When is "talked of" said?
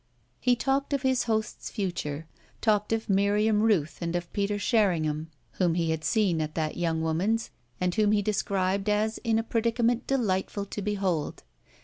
0.55-1.03, 2.59-3.07